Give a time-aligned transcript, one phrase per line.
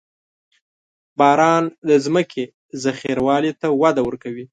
[1.19, 2.43] •باران د ځمکې
[2.81, 4.45] زرخېوالي ته وده ورکوي.